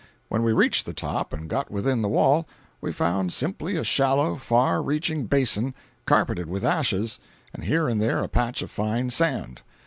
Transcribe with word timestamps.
When 0.29 0.41
we 0.41 0.51
reached 0.51 0.87
the 0.87 0.95
top 0.95 1.31
and 1.31 1.47
got 1.47 1.69
within 1.69 2.01
the 2.01 2.09
wall, 2.09 2.47
we 2.81 2.91
found 2.91 3.31
simply 3.31 3.75
a 3.77 3.83
shallow, 3.83 4.35
far 4.35 4.81
reaching 4.81 5.25
basin, 5.25 5.75
carpeted 6.07 6.47
with 6.49 6.65
ashes, 6.65 7.19
and 7.53 7.65
here 7.65 7.87
and 7.87 8.01
there 8.01 8.23
a 8.23 8.27
patch 8.27 8.63
of 8.63 8.71
fine 8.71 9.11
sand. 9.11 9.61